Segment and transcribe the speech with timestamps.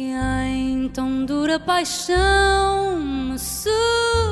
[0.00, 3.00] e em então dura paixão
[3.36, 4.27] me.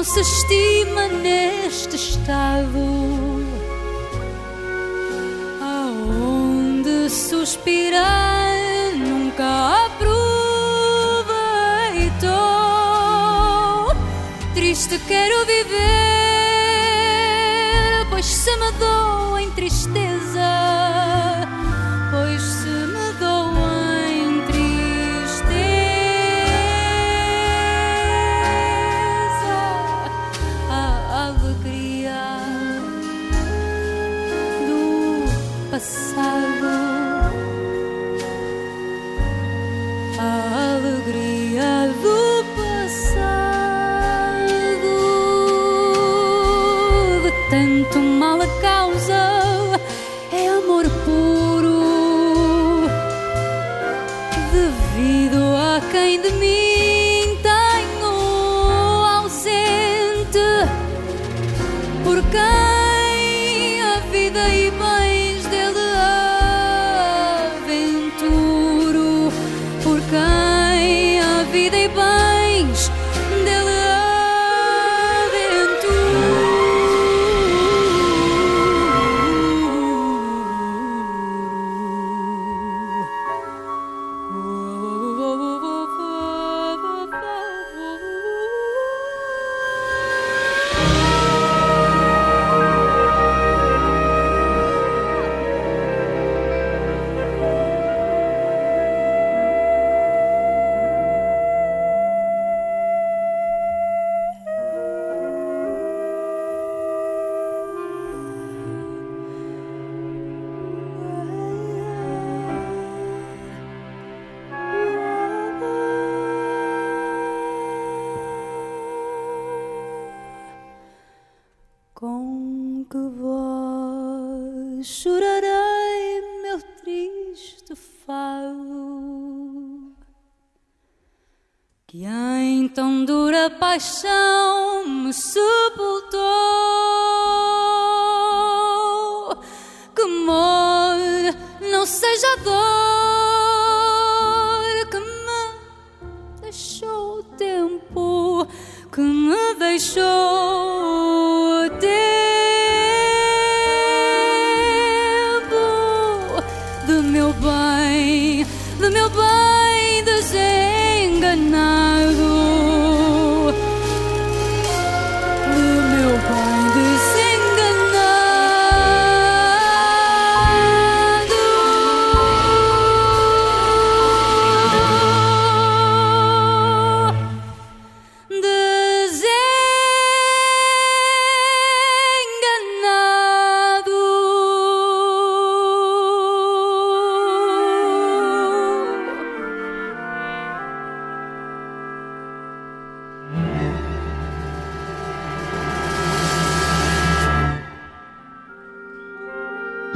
[0.00, 3.44] Não se estima neste estado.
[5.60, 10.24] Aonde suspirar nunca aproveitou.
[14.54, 16.09] Triste quero viver,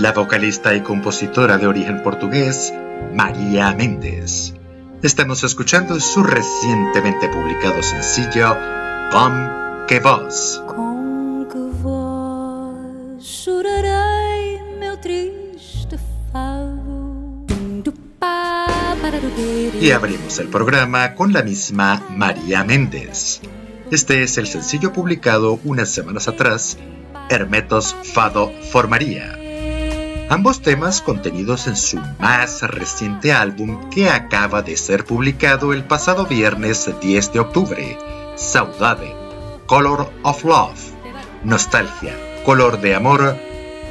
[0.04, 2.74] La vocalista y compositora de origen portugués,
[3.14, 4.52] María Méndez.
[5.02, 8.54] Estamos escuchando su recientemente publicado sencillo,
[9.10, 10.62] Com que Voz.
[10.66, 11.56] Com que
[13.18, 15.96] chorarei meu triste
[16.30, 17.46] fado.
[19.80, 23.40] Y abrimos el programa con la misma María Méndez.
[23.90, 26.76] Este es el sencillo publicado unas semanas atrás,
[27.30, 29.43] Hermetos Fado Formaría.
[30.30, 36.24] Ambos temas contenidos en su más reciente álbum que acaba de ser publicado el pasado
[36.24, 37.98] viernes 10 de octubre,
[38.34, 39.14] Saudade,
[39.66, 40.80] Color of Love,
[41.44, 43.36] Nostalgia, Color de Amor,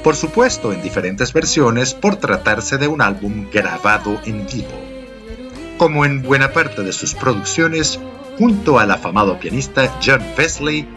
[0.03, 4.73] por supuesto en diferentes versiones por tratarse de un álbum grabado en vivo.
[5.77, 7.99] Como en buena parte de sus producciones,
[8.39, 10.87] junto al afamado pianista John Wesley,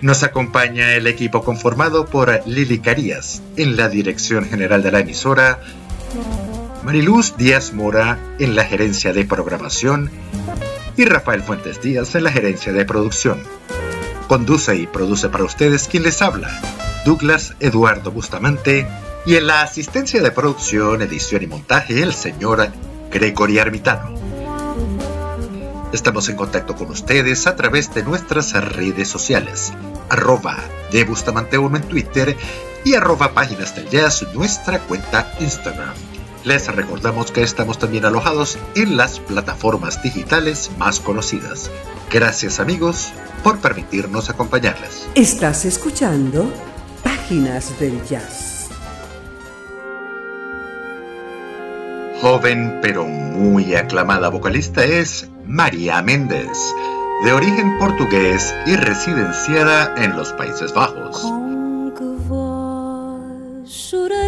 [0.00, 5.60] Nos acompaña el equipo conformado por Lili Carías en la dirección general de la emisora,
[6.86, 10.08] Mariluz Díaz Mora en la gerencia de programación
[10.96, 13.42] y Rafael Fuentes Díaz en la gerencia de producción.
[14.28, 16.48] Conduce y produce para ustedes quien les habla,
[17.04, 18.86] Douglas Eduardo Bustamante,
[19.26, 22.68] y en la asistencia de producción, edición y montaje, el señor
[23.10, 24.14] Gregory Armitano.
[25.92, 29.72] Estamos en contacto con ustedes a través de nuestras redes sociales,
[30.08, 30.56] arroba
[30.92, 32.36] de Bustamante 1 en Twitter
[32.84, 36.15] y arroba Páginas del Jazz, nuestra cuenta Instagram.
[36.46, 41.72] Les recordamos que estamos también alojados en las plataformas digitales más conocidas.
[42.08, 43.12] Gracias amigos
[43.42, 45.08] por permitirnos acompañarles.
[45.16, 46.48] Estás escuchando
[47.02, 48.68] Páginas del Jazz.
[52.22, 56.56] Joven pero muy aclamada vocalista es María Méndez,
[57.24, 61.26] de origen portugués y residenciada en los Países Bajos.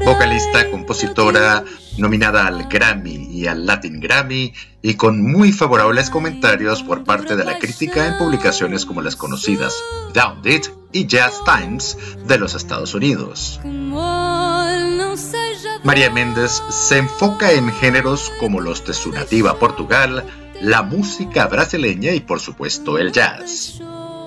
[0.05, 1.65] Vocalista, compositora,
[1.97, 7.45] nominada al Grammy y al Latin Grammy y con muy favorables comentarios por parte de
[7.45, 9.75] la crítica en publicaciones como las conocidas
[10.15, 11.97] Down It y Jazz Times
[12.27, 13.61] de los Estados Unidos.
[15.85, 20.25] María Méndez se enfoca en géneros como los de su nativa Portugal,
[20.61, 23.81] la música brasileña y por supuesto el jazz.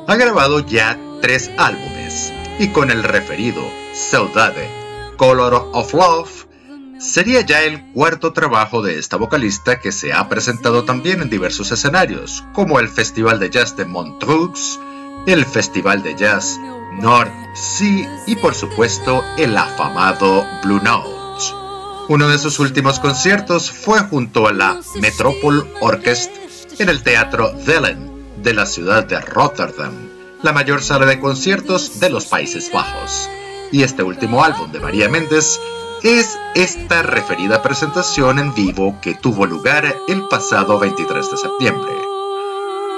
[0.08, 3.62] Ha grabado ya tres álbumes y con el referido
[3.94, 4.81] Saudade,
[5.22, 6.48] Color of Love,
[7.00, 11.72] Sería ya el cuarto trabajo de esta vocalista que se ha presentado también en diversos
[11.72, 14.80] escenarios, como el Festival de Jazz de Montreux,
[15.28, 16.60] el Festival de Jazz
[16.94, 21.12] North Sea y por supuesto el afamado Blue Note.
[22.10, 26.42] Uno de sus últimos conciertos fue junto a la Metropol Orchestra
[26.80, 28.10] en el Teatro Delen
[28.42, 29.94] de la ciudad de Rotterdam,
[30.42, 33.30] la mayor sala de conciertos de los Países Bajos.
[33.72, 35.60] Y este último álbum de María Méndez
[36.04, 41.92] es esta referida presentación en vivo que tuvo lugar el pasado 23 de septiembre.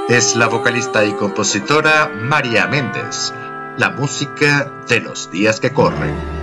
[0.10, 3.34] Es la vocalista y compositora María Méndez,
[3.78, 6.43] la música de los días que corren.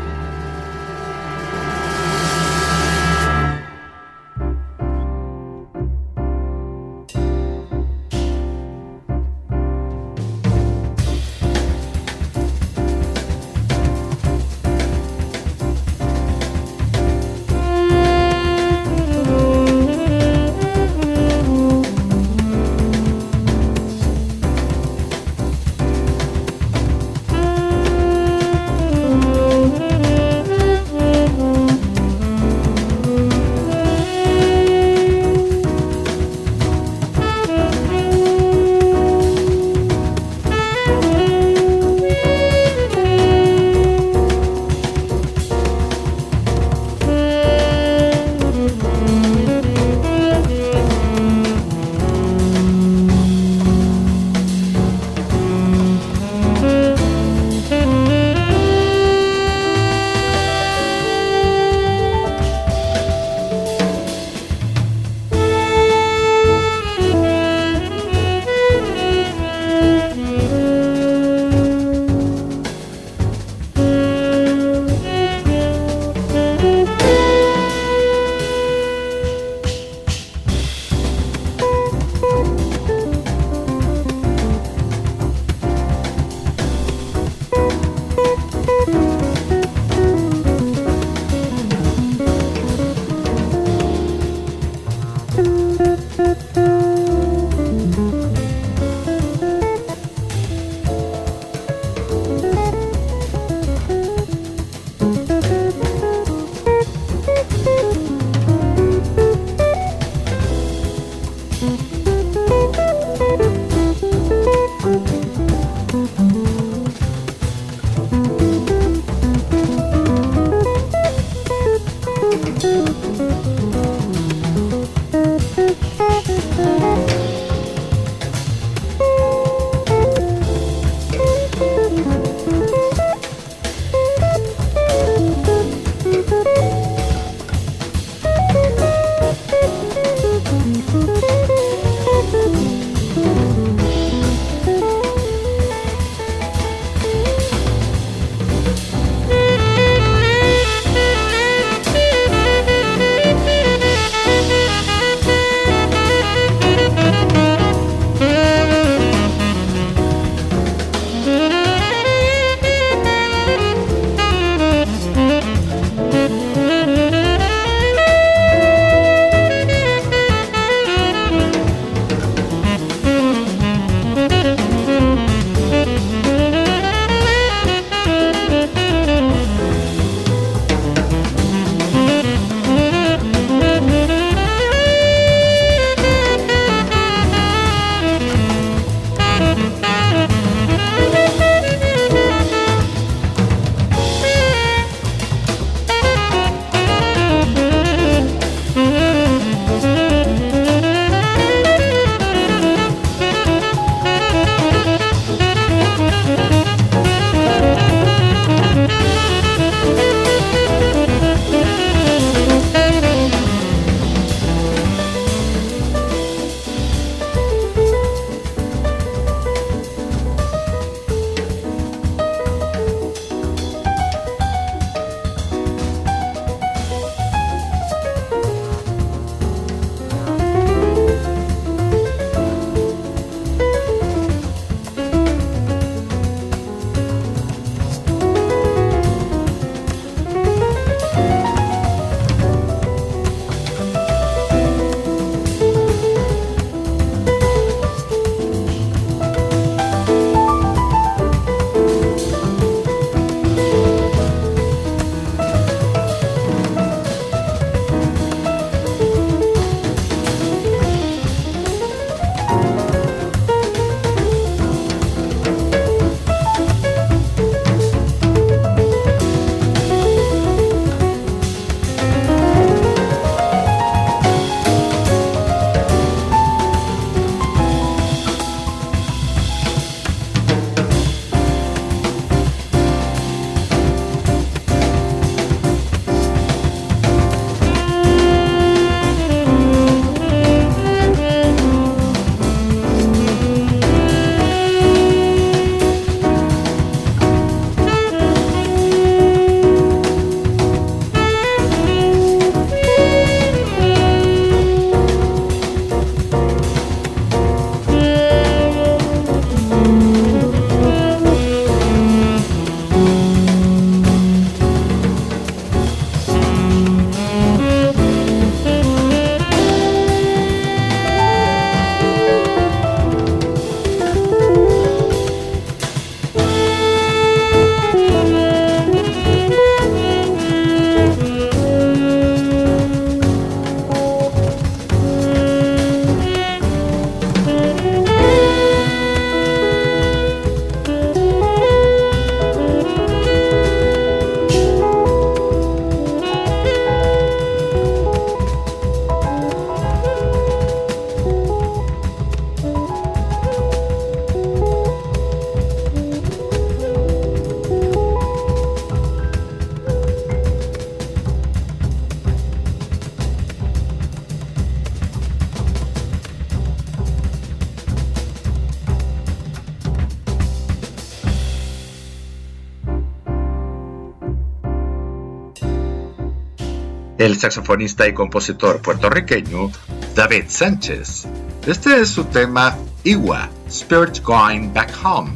[377.21, 379.71] El saxofonista y compositor puertorriqueño
[380.15, 381.26] David Sánchez.
[381.67, 385.33] Este es su tema Iwa, Spirit Going Back Home,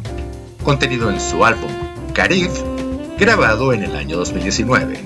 [0.65, 1.71] contenido en su álbum
[2.15, 2.51] Carif,
[3.19, 4.99] grabado en el año 2019.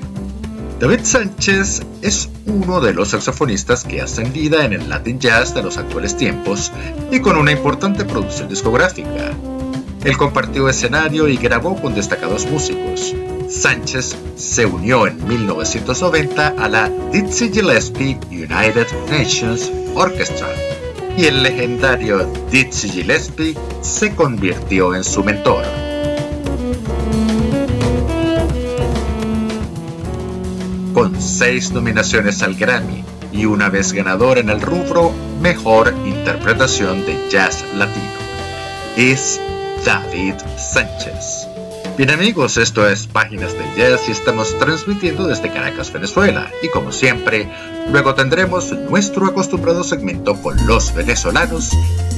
[0.78, 5.64] David Sánchez es uno de los saxofonistas que hacen vida en el Latin Jazz de
[5.64, 6.70] los actuales tiempos
[7.10, 9.32] y con una importante producción discográfica.
[10.04, 13.16] Él compartió escenario y grabó con destacados músicos,
[13.48, 20.48] Sánchez se unió en 1990 a la Dizzy Gillespie United Nations Orchestra
[21.16, 25.64] y el legendario Dizzy Gillespie se convirtió en su mentor.
[30.92, 37.16] Con seis nominaciones al Grammy y una vez ganador en el rubro Mejor Interpretación de
[37.30, 38.04] Jazz Latino,
[38.96, 39.40] es
[39.84, 41.47] David Sánchez.
[41.98, 46.48] Bien amigos, esto es Páginas del Jazz y estamos transmitiendo desde Caracas, Venezuela.
[46.62, 47.50] Y como siempre,
[47.90, 51.70] luego tendremos nuestro acostumbrado segmento con los venezolanos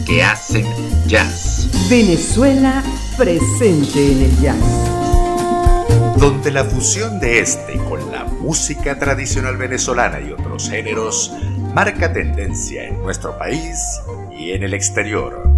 [0.07, 0.67] que hacen
[1.07, 1.67] jazz.
[1.89, 2.85] Venezuela
[3.17, 6.19] presente en el jazz.
[6.19, 11.33] Donde la fusión de este con la música tradicional venezolana y otros géneros
[11.75, 13.79] marca tendencia en nuestro país
[14.31, 15.50] y en el exterior.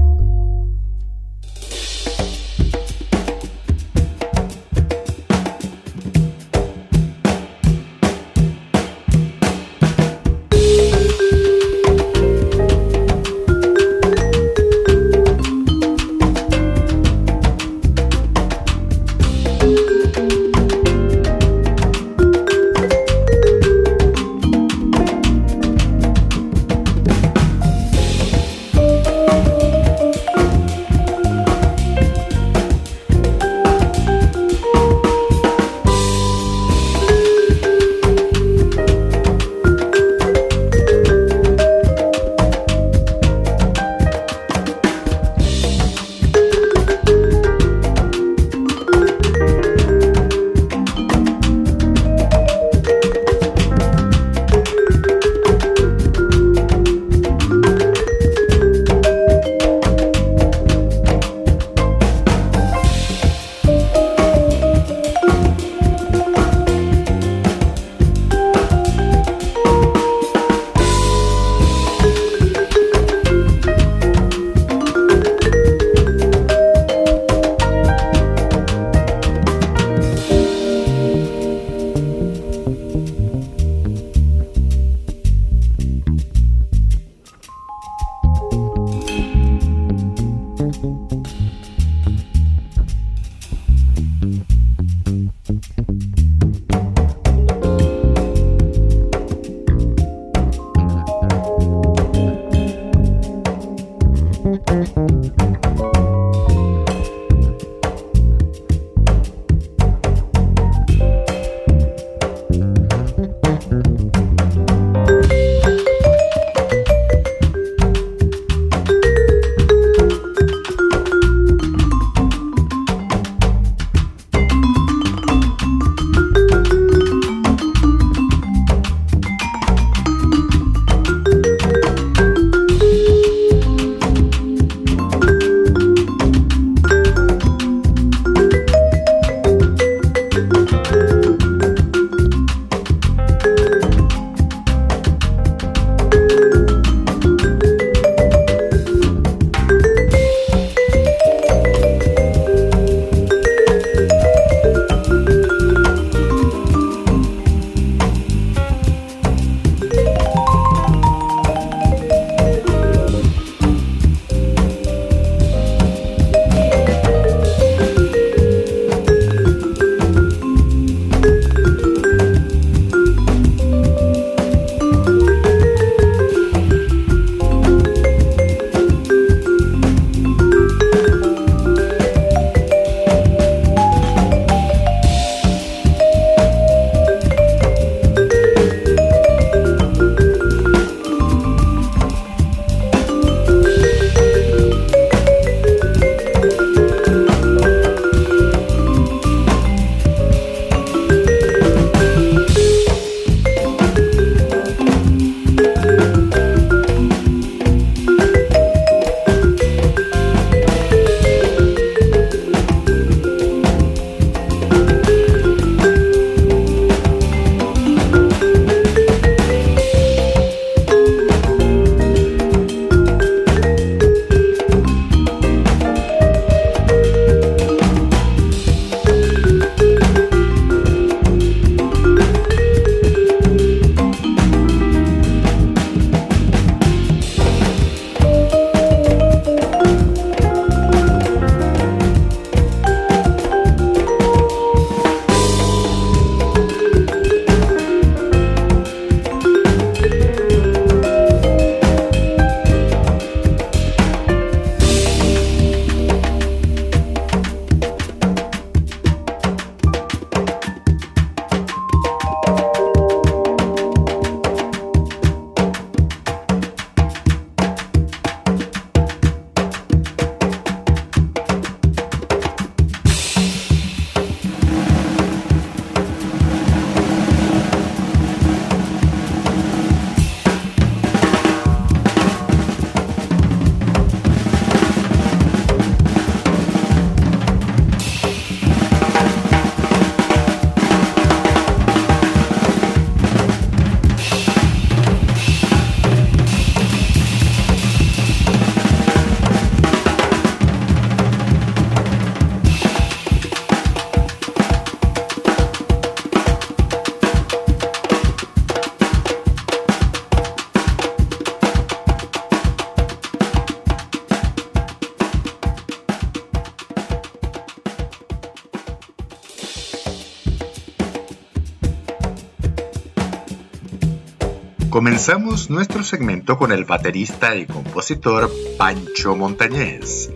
[325.03, 330.31] Comenzamos nuestro segmento con el baterista y compositor Pancho Montañez.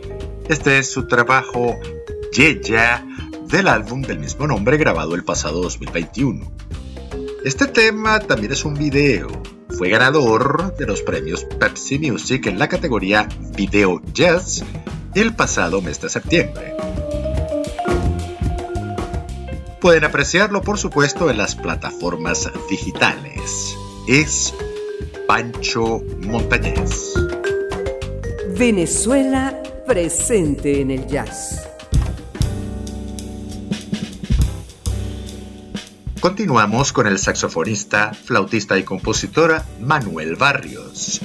[0.48, 1.78] Este es su trabajo
[2.32, 3.06] Yeya
[3.46, 6.50] del álbum del mismo nombre grabado el pasado 2021.
[7.44, 9.28] Este tema también es un video.
[9.68, 14.64] Fue ganador de los premios Pepsi Music en la categoría Video Jazz
[15.14, 16.74] el pasado mes de septiembre.
[19.80, 23.76] Pueden apreciarlo por supuesto en las plataformas digitales.
[24.06, 24.54] Es
[25.26, 27.12] Pancho Montañez.
[28.56, 31.66] Venezuela presente en el jazz.
[36.20, 41.20] Continuamos con el saxofonista, flautista y compositora Manuel Barrios.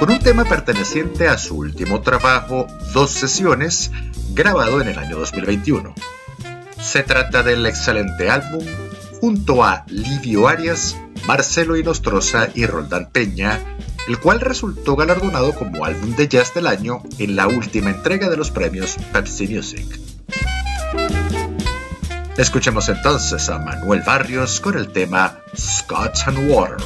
[0.00, 3.92] Con un tema perteneciente a su último trabajo, Dos Sesiones,
[4.32, 5.94] grabado en el año 2021.
[6.80, 8.64] Se trata del excelente álbum
[9.20, 13.60] junto a Livio Arias, Marcelo Inostroza y Roldán Peña,
[14.06, 18.36] el cual resultó galardonado como álbum de jazz del año en la última entrega de
[18.36, 19.86] los premios Pepsi Music.
[22.36, 26.76] Escuchemos entonces a Manuel Barrios con el tema Scotch and Water.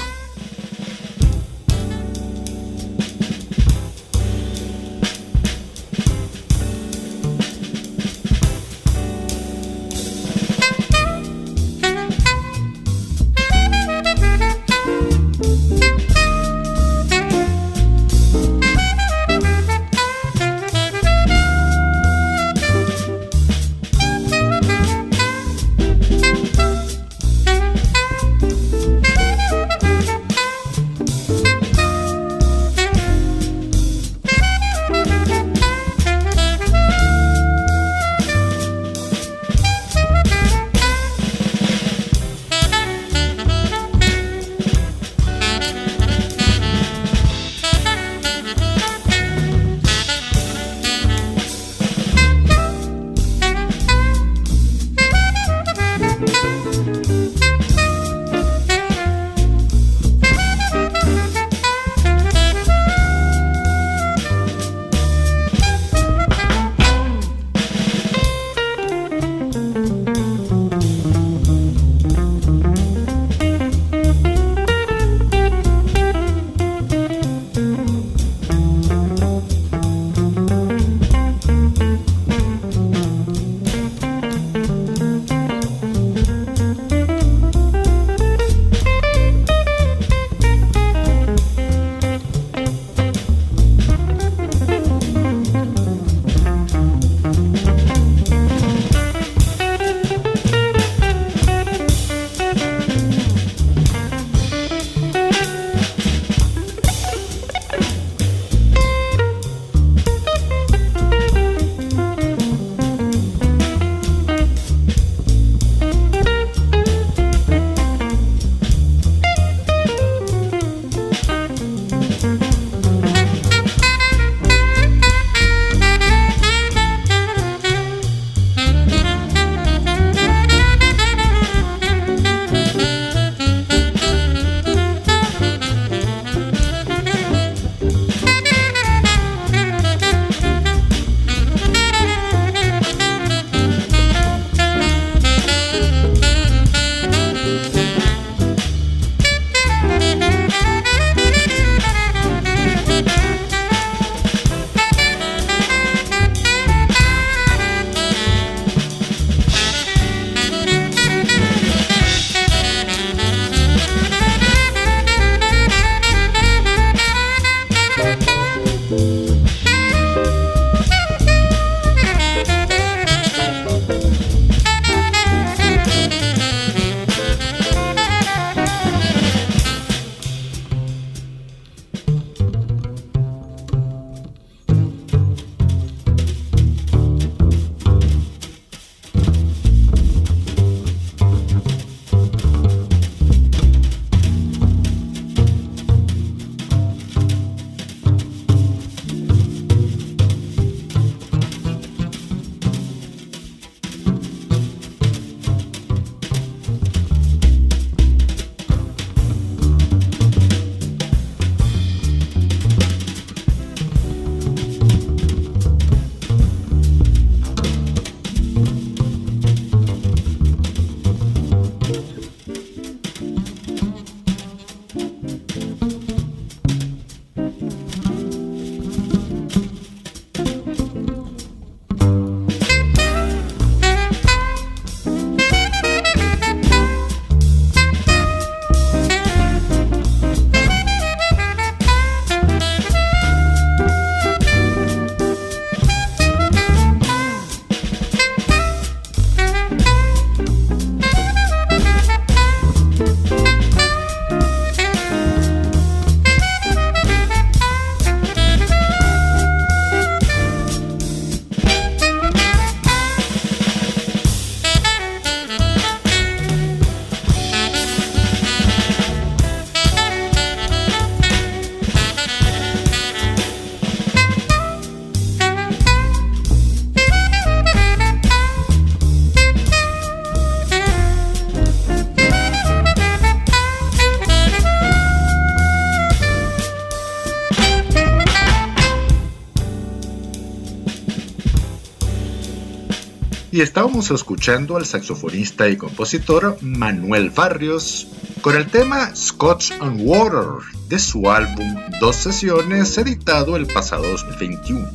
[293.62, 298.08] Estábamos escuchando al saxofonista y compositor Manuel Barrios
[298.40, 304.88] con el tema Scotch and Water de su álbum Dos Sesiones editado el pasado 2021.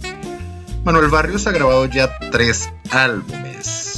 [0.83, 3.97] Manuel Barrios ha grabado ya tres álbumes.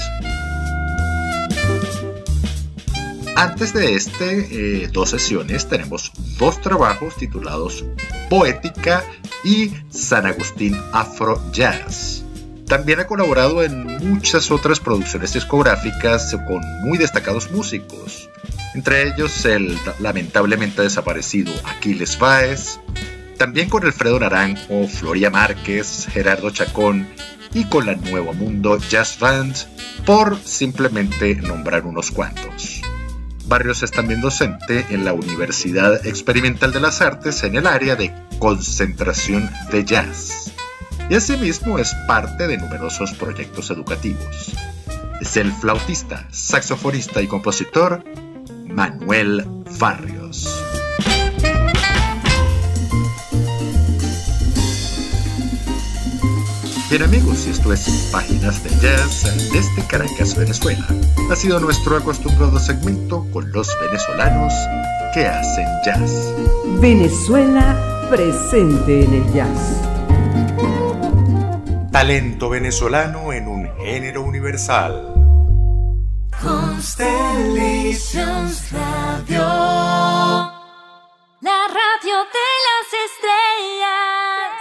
[3.36, 7.86] Antes de este, eh, dos sesiones, tenemos dos trabajos titulados
[8.30, 9.04] Poética
[9.44, 12.26] y San Agustín Afro Jazz.
[12.70, 18.30] También ha colaborado en muchas otras producciones discográficas con muy destacados músicos,
[18.76, 22.80] entre ellos el lamentablemente desaparecido Aquiles Báez,
[23.40, 27.08] también con Alfredo Naranjo, Floria Márquez, Gerardo Chacón
[27.56, 29.56] y con la Nuevo Mundo Jazz Band,
[30.06, 32.84] por simplemente nombrar unos cuantos.
[33.48, 38.14] Barrios es también docente en la Universidad Experimental de las Artes en el área de
[38.38, 40.54] concentración de jazz
[41.10, 44.54] y asimismo es parte de numerosos proyectos educativos.
[45.20, 48.04] Es el flautista, saxofonista y compositor
[48.66, 49.44] Manuel
[49.80, 50.56] Barrios.
[56.90, 60.88] Bien amigos, esto es Páginas de Jazz desde Caracas, Venezuela.
[61.30, 64.54] Ha sido nuestro acostumbrado segmento con los venezolanos
[65.14, 66.34] que hacen jazz.
[66.80, 69.89] Venezuela presente en el jazz
[72.00, 75.14] talento venezolano en un género universal.
[76.42, 79.46] Constellations Radio,
[81.42, 84.54] la radio de las estrellas.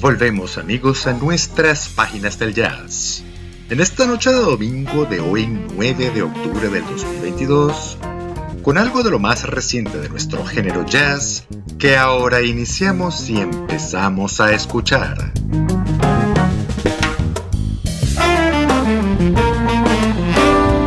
[0.00, 3.22] Volvemos amigos a nuestras páginas del jazz.
[3.68, 7.98] En esta noche de domingo de hoy 9 de octubre del 2022,
[8.68, 11.46] con algo de lo más reciente de nuestro género jazz
[11.78, 15.32] que ahora iniciamos y empezamos a escuchar.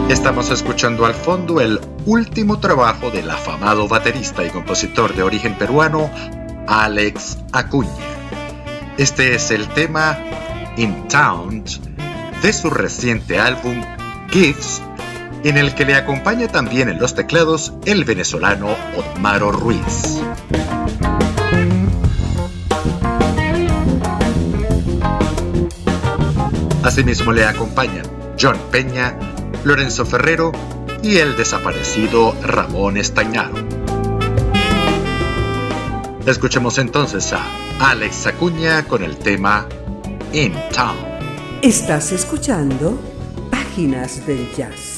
[0.10, 6.12] Estamos escuchando al fondo el último trabajo del afamado baterista y compositor de origen peruano
[6.68, 7.90] Alex Acuña.
[9.00, 10.20] Este es el tema
[10.78, 11.64] In Town
[12.44, 13.82] de su reciente álbum
[14.30, 14.84] Gifts
[15.44, 20.22] en el que le acompaña también en los teclados el venezolano Otmaro Ruiz.
[26.84, 28.06] Asimismo le acompañan
[28.39, 29.16] John Peña,
[29.64, 30.52] Lorenzo Ferrero
[31.04, 33.54] y el desaparecido Ramón Estañaro.
[36.26, 37.42] Escuchemos entonces a
[37.80, 39.68] Alex Acuña con el tema
[40.34, 40.96] In Town.
[41.62, 43.00] Estás escuchando
[43.50, 44.91] Páginas del Jazz.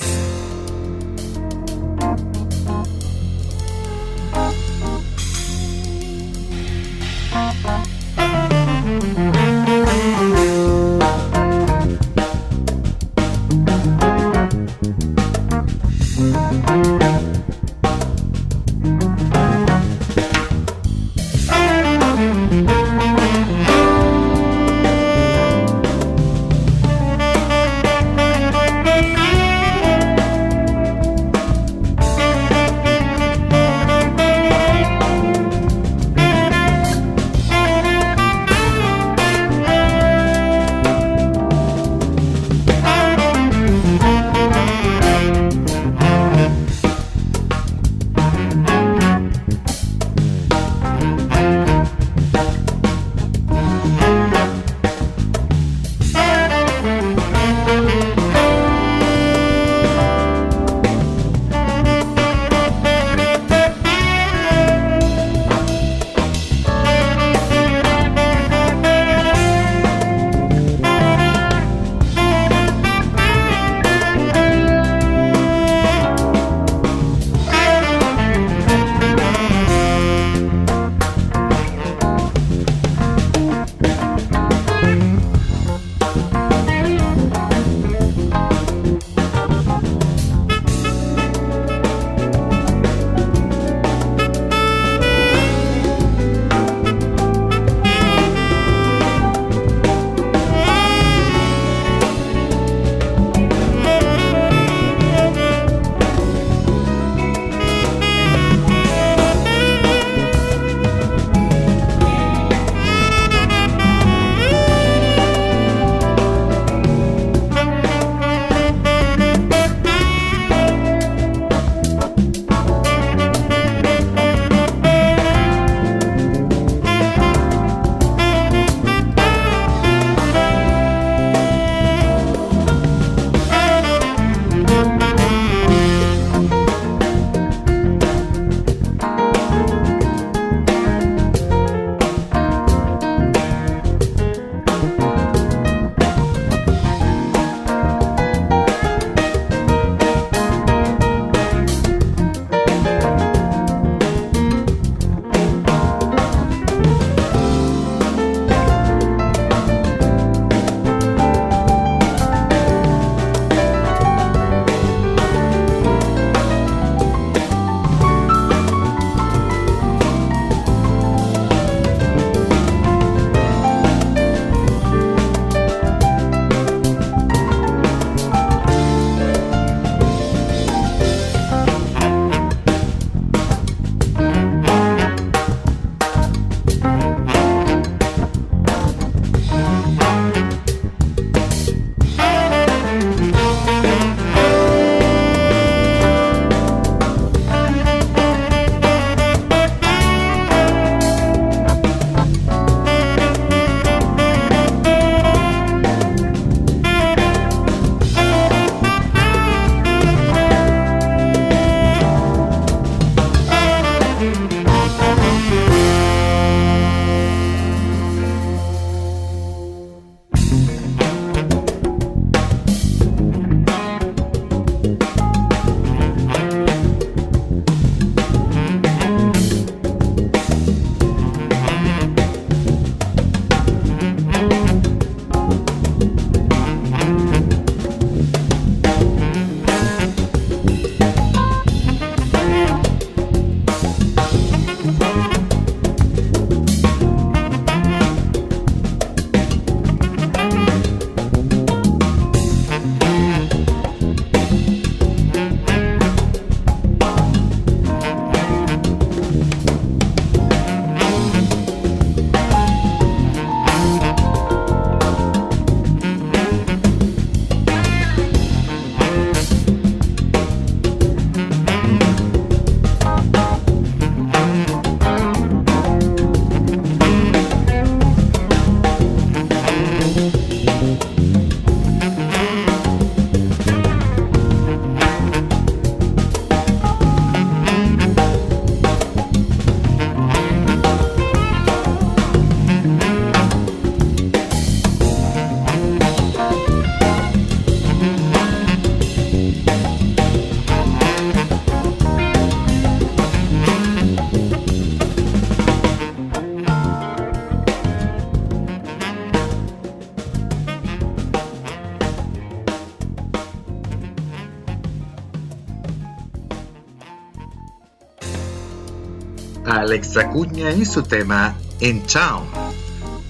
[319.83, 322.45] Alex Acuña y su tema In Town,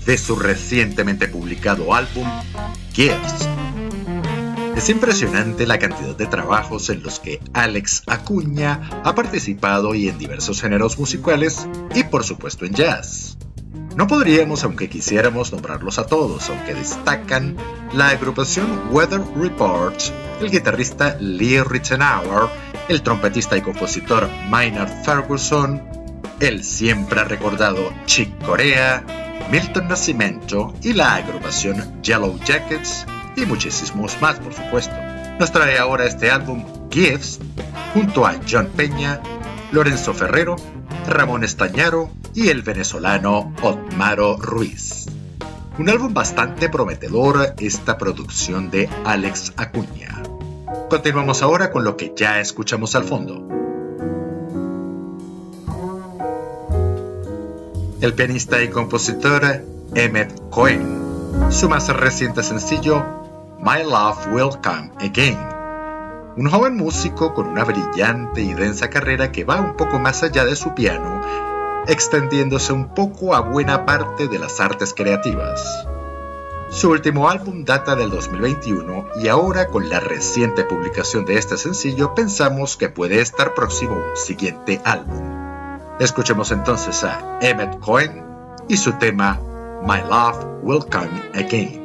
[0.05, 2.27] de su recientemente publicado álbum
[2.93, 3.49] Gifts.
[4.75, 10.19] Es impresionante la cantidad de trabajos en los que Alex Acuña ha participado y en
[10.19, 13.35] diversos géneros musicales y por supuesto en jazz.
[13.95, 17.57] No podríamos, aunque quisiéramos, nombrarlos a todos, aunque destacan
[17.93, 19.99] la agrupación Weather Report,
[20.39, 22.47] el guitarrista Lee Ritzenauer,
[22.89, 26.02] el trompetista y compositor Maynard Ferguson,
[26.43, 29.01] el siempre recordado Chick Corea,
[29.49, 33.05] Milton Nascimento y la agrupación Yellow Jackets
[33.37, 34.93] y muchísimos más, por supuesto.
[35.39, 37.39] Nos trae ahora este álbum Gifts
[37.93, 39.21] junto a John Peña,
[39.71, 40.57] Lorenzo Ferrero,
[41.07, 45.05] Ramón Estañaro y el venezolano Otmaro Ruiz.
[45.79, 50.21] Un álbum bastante prometedor esta producción de Alex Acuña.
[50.89, 53.62] Continuamos ahora con lo que ya escuchamos al fondo.
[58.03, 59.63] El pianista y compositor
[59.95, 63.01] Emmett Cohen, su más reciente sencillo
[63.59, 65.37] My Love Will Come Again
[66.35, 70.43] un joven músico con una brillante y densa carrera que va un poco más allá
[70.43, 71.21] de su piano,
[71.87, 75.87] extendiéndose un poco a buena parte de las artes creativas.
[76.71, 82.13] Su último álbum data del 2021 y ahora con la reciente publicación de este sencillo
[82.13, 85.52] pensamos que puede estar próximo un siguiente álbum.
[85.99, 88.23] Escuchemos entonces a Emmett Cohen
[88.67, 89.39] y su tema
[89.85, 91.82] My Love Will Come Again.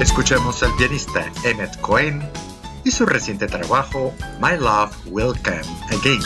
[0.00, 2.22] Escuchamos al pianista Emmett Cohen
[2.84, 6.20] y su reciente trabajo My Love Will Come Again.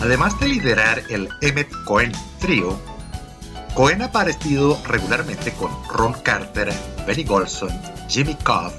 [0.00, 2.80] Además de liderar el Emmett Cohen Trio,
[3.74, 6.72] Cohen ha aparecido regularmente con Ron Carter,
[7.06, 7.70] Benny Golson,
[8.08, 8.72] Jimmy Cobb,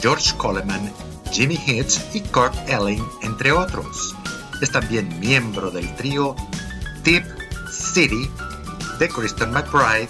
[0.00, 0.90] George Coleman,
[1.32, 4.16] Jimmy Hitch y Kurt Elling, entre otros.
[4.62, 6.34] Es también miembro del trío
[7.02, 7.26] Tip
[7.70, 8.30] City
[8.98, 10.08] de Kristen McBride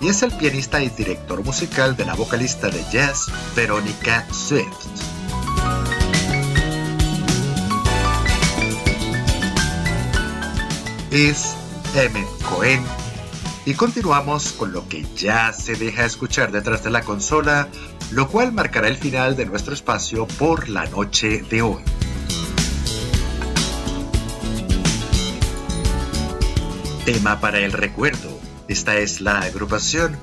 [0.00, 4.66] y es el pianista y director musical de la vocalista de jazz Veronica Swift.
[11.10, 11.54] Es
[11.94, 12.26] M.
[12.48, 12.84] Cohen
[13.66, 17.68] y continuamos con lo que ya se deja escuchar detrás de la consola,
[18.10, 21.82] lo cual marcará el final de nuestro espacio por la noche de hoy.
[27.04, 28.40] Tema para el recuerdo.
[28.66, 30.16] Esta es la agrupación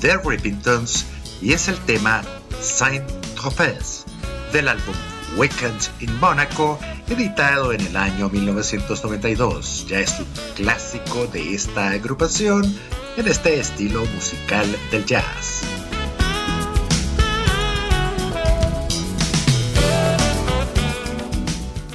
[0.00, 1.04] The Rippingtons
[1.42, 2.22] y es el tema
[2.60, 3.04] Saint
[3.34, 4.04] Tropez
[4.52, 4.94] del álbum
[5.36, 6.78] Weekend in Monaco,
[7.08, 9.86] editado en el año 1992.
[9.88, 12.78] Ya es un clásico de esta agrupación
[13.16, 15.62] en este estilo musical del jazz.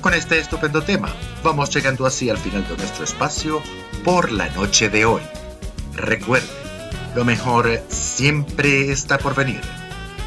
[0.06, 1.12] Con este estupendo tema,
[1.44, 3.60] vamos llegando así al final de nuestro espacio
[4.04, 5.24] por la noche de hoy.
[5.96, 6.46] Recuerde,
[7.16, 9.62] lo mejor siempre está por venir.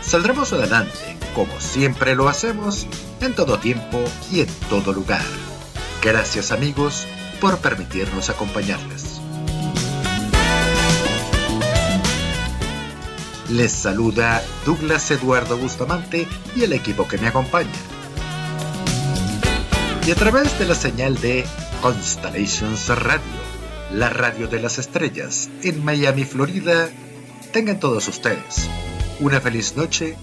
[0.02, 2.88] Saldremos adelante, como siempre lo hacemos,
[3.20, 4.02] en todo tiempo
[4.32, 5.22] y en todo lugar.
[6.02, 7.06] Gracias amigos
[7.40, 9.20] por permitirnos acompañarles.
[13.48, 16.26] Les saluda Douglas Eduardo Bustamante
[16.56, 17.70] y el equipo que me acompaña.
[20.08, 21.44] Y a través de la señal de
[21.82, 23.20] Constellations Radio
[23.92, 26.88] la radio de las estrellas en Miami, Florida,
[27.52, 28.70] tengan todos ustedes
[29.20, 30.16] una feliz noche,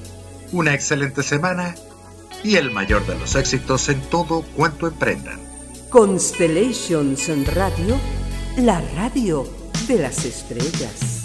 [0.52, 1.76] una excelente semana
[2.44, 5.40] y el mayor de los éxitos en todo cuanto emprendan.
[5.92, 7.96] Constellations Radio,
[8.58, 9.48] la radio
[9.88, 11.25] de las estrellas.